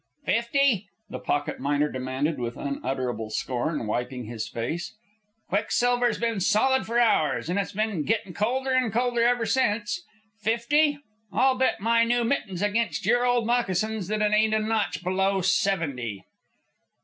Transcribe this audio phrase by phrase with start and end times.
[0.25, 4.95] "Fifty?" the pocket miner demanded with unutterable scorn, wiping his face.
[5.49, 10.01] "Quicksilver's been solid for hours, and it's been gittin' colder an' colder ever since.
[10.39, 10.97] Fifty?
[11.31, 15.41] I'll bet my new mittens against your old moccasins that it ain't a notch below
[15.41, 16.25] seventy."